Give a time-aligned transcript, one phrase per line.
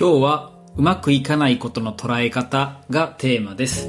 [0.00, 3.86] 今日はうまくいかないことの捉え方がテーマです。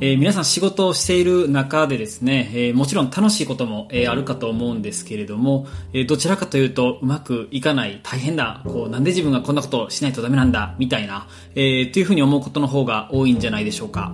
[0.00, 14.12] えー、皆さん仕事をしている中でですね、えー、もちろん楽しいことも、えー、あるかと思うんですけれども、えどちらかというとうまくいかない、大変だ、こうなんで自分がこんなことをしないとダメなんだ、みたいな、えというふうに思うことの方が多いんじゃないでしょうか。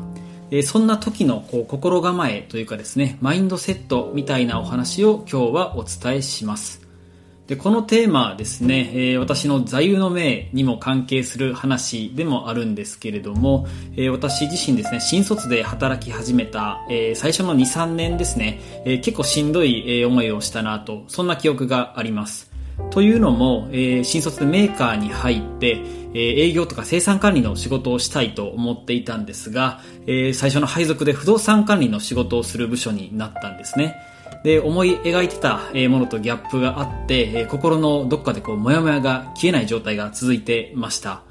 [0.63, 6.90] そんな時のこう心構えというかですね、マインドセットみたいなお話を今日はお伝えします。
[7.51, 22.53] でこのテーマですね、えー、私の座右の銘にも関係する話でもあるんですけれども、えー、私自身ですね、新卒で働き始めた、えー、最初の2、3年ですね、え結構しんどい、え思いをしたなと、そんな記憶があります。
[22.93, 25.83] というのも、え新卒でメーカーに入って、
[26.15, 33.97] え営業とか生産管理の仕事をしたいと思っていたんですが、え最初の配属で不動産管理の仕事をする部署になったんですね。
[34.45, 41.23] で、思い描いてたものとギャップがあって、心のどっかでこう、もやもやが消えない状態が続いてました。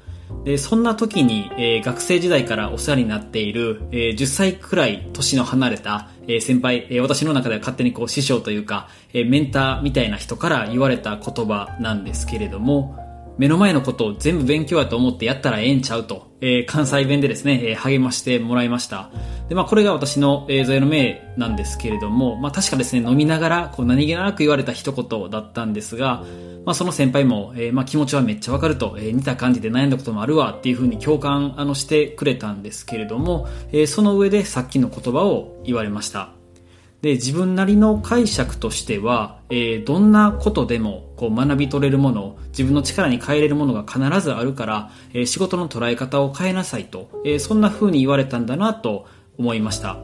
[0.44, 12.96] で、そんな時に、えー、学生時代からお世話になっている、えー、10歳くらい年の離れた、えー、先輩、えー、私の中では勝手にこう師匠というか、えー、メンターみたいな人から言われた言葉なんですけれども、
[13.38, 19.10] 目の前のことを全部勉強やと思ってやったらええんちゃうと、えー、関西弁でですね、えー、励ましてもらいました。
[19.48, 26.24] で、まあ、これが私の、えー、座右の銘なんですけれども、まあ、確かですね、飲みながら、こう、何気なく言われた一言だったんですが、
[26.64, 36.39] まあ、その先輩も、えー、まあ、気持ちはめっちゃわかると、えー、似た感じで悩んだこともあるわっていうふうに共感、あの、してくれたんですけれども、えー、その上でさっきの言葉を言われました。
[37.02, 49.06] で、自分なりの解釈としては、えー、どんなことでもこう学び取れるもの、自分の力に変えれるものが必ずあるから、えー、仕事の捉え方を変えなさいと、えー、そんな風に言われたんだなと
[49.38, 49.96] 思いました。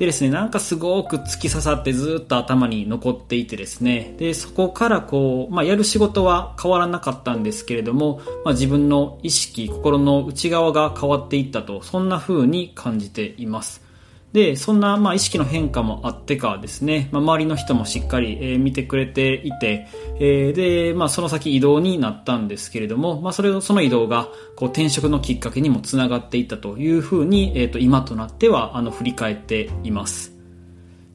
[0.00, 13.89] でですね、なんかすごく突き刺さってずっと頭に残っていてですね、で、そこからこう、まあ、やる仕事は変わらなかったんですけれども、まあ、自分の意識、心の内側が変わっていったと、そんな風に感じています。
[14.32, 19.88] で、そんな、まあ、意識の変化もあってかですね、まあ、周りの人もしっかり、えー、見てくれていて、
[20.20, 30.32] えー、で、まあ、その先移動になったんですけれども、まあ、それを、その移動が、こう、転職のきっかけにもつながっていったというふうに、えっ、ー、と、今となっては、あの、振り返っています。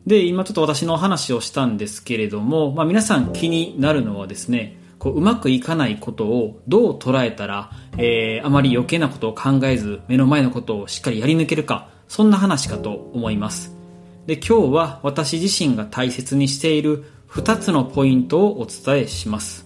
[0.05, 13.75] で、今ちょっと私の話をしたんですけれども、まあ、皆さん気になるのはですね、こううまくいかないことをどう捉えたら、えー、あまり余計なことを考えず目の前のことをしっかりやり抜けるかそんな話かと思います。
[14.25, 19.65] で、今日は私自身が大切にしている2つのポイントをお伝えします。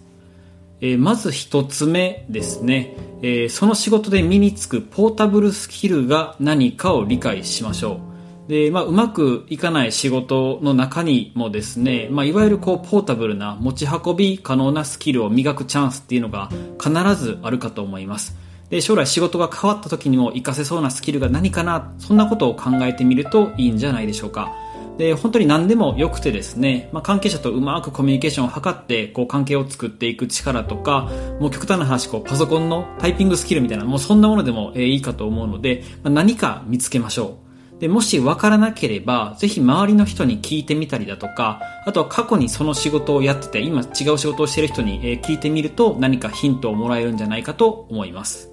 [0.81, 7.99] えー、まず1つ目ですね、えー、その仕事で身につくポータブルスキルが何かを理解しましょ
[8.47, 8.49] う。
[8.49, 16.49] で、まあ、うまくいかない仕事の中にもですね、まあ、いわゆるこう、ポータブルな持ち運び可能なスキルを磨くチャンスっていうのが
[16.81, 18.35] 必ずあるかと思います。
[18.69, 24.53] で、将来仕事が変わった時にも活かせそうなスキルが何かな、そんなことを考えてみるといいんじゃないでしょうか。
[24.99, 31.09] で、本当に何でも良くてですね、まあ、関係者とうまくコミュニケーションを図って、こう関係を作っていく力とか、
[31.39, 37.37] もう極端な話、こうパソコンのタイピングスキルみたいな、もうそんなものでもいいかと思うので、まあ、何か見つけましょ
[37.77, 37.79] う。
[37.79, 48.51] で、もし分からなければ、ぜひ周りの人に聞いてみたりだとか、あとは過去にその仕事をやってて、今違う仕事をしてる人に聞いてみると何かヒントをもらえるんじゃないかと思います。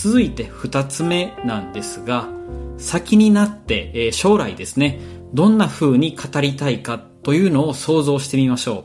[0.00, 2.28] 続いて二つ目なんですが、
[2.76, 5.00] 先になって、え、将来ですね、
[5.34, 8.84] どんな風に語りたいかというのを想像してみましょ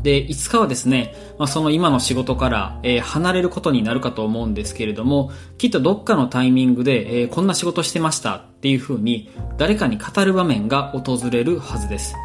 [0.00, 0.02] う。
[0.02, 12.16] で、いつかはですね、まあ、その今の仕事から、え、離れることになるかと思うんですけれども、きっとどっかのタイミングで、え、こんな仕事してましたっていう風に誰かに語る場面が訪れるはずです。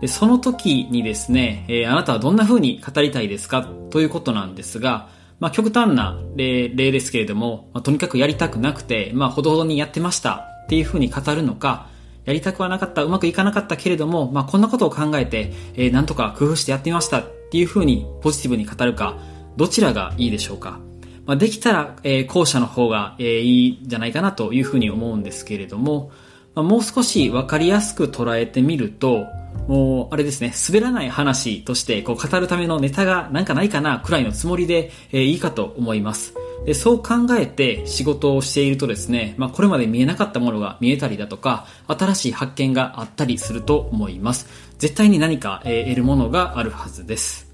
[0.00, 11.88] でその時にですね、え、あなたはどんな風に語りたいですかということなんですが、まあ、極端な例例ですけれども、まあ、とにかくやりたくなくて、まあ、ほどほどにやってましたっていうふうに語るのか、
[12.26, 19.16] やりたくはなかった、うまくいかなかったけれども、まあ、こんなことを考えて、えー、なんとか工夫してやってみましたっていうふうにポジティブに語るか、
[19.56, 20.78] どちらがいいでしょうか。
[21.26, 26.10] まあ、できたら、えー、後者の方が、えー、いいんじゃないかなというふうに思うんですけれども、
[26.54, 29.26] まあ、もう少しわかりやすく捉えてみると、
[29.70, 36.34] もう、あれですね、滑らない話として、こう、語るためのネタがなんかないかな、くらいのつもりで、えー、いいかと思います。
[36.66, 44.48] で、そう考えて仕事をしているとですね、まあ、これまで見えなかったものが見えたりだとか、新しい発見があったりすると思います。
[44.78, 47.48] 絶対に何か、えー、得るものがあるはずです。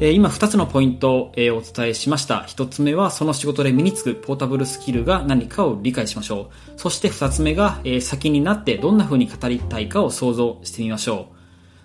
[0.00, 2.46] 今2つのポイントを、お伝えしました。
[2.48, 6.80] 1つ目はその仕事で身につくポータブルスキルが何かを理解しましょう。
[6.80, 11.41] そして2つ目が、先になってどんな風に語りたいかを想像してみましょう。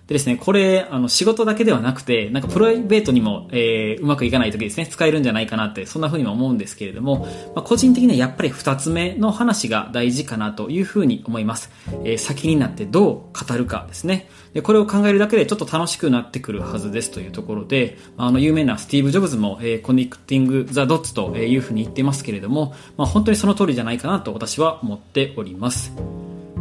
[0.08, 11.70] でですね、これ、あの、仕事だけではなくて、なんかプライベートにも、えー、うまくいかない時ですね、使えるんじゃないかなって、そんな風にも思うんですけれども、まあ、個人的にはやっぱり二つ目の話が大事かなという風に思います。
[12.04, 14.30] えー、先になってどう語るかですね。
[14.54, 25.92] で、これを考えるだけでちょっと楽しくなってくるはずですというところで、あの、有名なスティーブ・ジョブズも、えー、 connecting the dots という風に言ってますけれども、まあ、本当にその通りじゃないかなと私は思っております。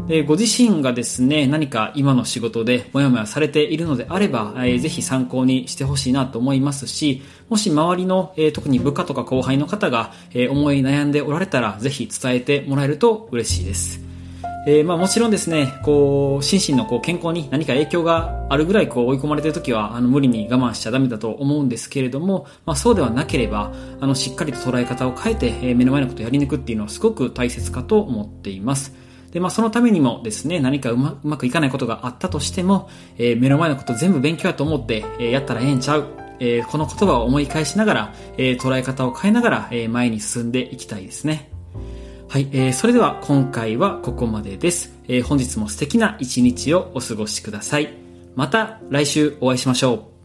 [0.07, 14.00] でご自身がですね、何か今の仕事でもやもやされているのであれば、えー、ぜひ参考にしてほしいなと思いますし、もし周りの、え、特に部下とか後輩の方が、え、思い悩んでおられたら、ぜひ伝えてもらえると嬉しいです。
[14.65, 29.06] えー、まあもちろんですね、こう、心身のこう健康に何か影響があるぐらいこう追い込まれている時は、あの無理に我慢しちゃダメだと思うんですけれども、まあそうではなければ、あのしっかりと捉え方を変えて、えー、目の前のことをやり抜くっていうのはすごく大切かと思っています。
[29.38, 32.89] で、まあそのためにもですね、何かうまうまくいかないことがあったとしても、
[33.19, 36.07] えー、目の前のこと全部勉強やと思って、えー、やったらええんちゃう。
[36.39, 41.51] えー、この言葉を思い返しながら、えー、捉え方を変えながら、えー、前に進んでいきたいですね。
[42.30, 44.92] はい、えー、それでは今回はここまでです。
[45.07, 47.94] えー、本日も素敵な一日をお過ごしください。
[48.36, 50.17] また来週お会いしましょう。